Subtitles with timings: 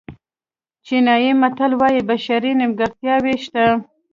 [0.85, 3.65] چینایي متل وایي بشري نیمګړتیاوې شته.